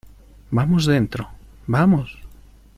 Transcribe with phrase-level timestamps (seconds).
[0.49, 1.29] vamos, dentro.¡
[1.75, 2.17] vamos!